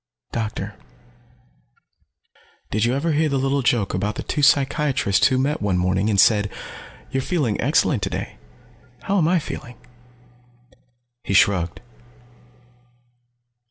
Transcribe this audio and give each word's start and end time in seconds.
"Doctor. 0.31 0.73
Did 2.71 2.85
you 2.85 2.95
ever 2.95 3.11
hear 3.11 3.29
the 3.29 3.37
little 3.37 3.61
joke 3.61 3.93
about 3.93 4.15
the 4.15 4.23
two 4.23 4.41
psychiatrists 4.41 5.27
who 5.27 5.37
met 5.37 5.61
one 5.61 5.77
morning 5.77 6.09
and 6.09 6.15
one 6.17 6.17
said, 6.17 6.49
'You're 7.11 7.21
feeling 7.21 7.61
excellent 7.61 8.01
today. 8.01 8.37
How 9.03 9.19
am 9.19 9.27
I 9.27 9.37
feeling?'" 9.37 9.77
He 11.23 11.35
shrugged. 11.35 11.81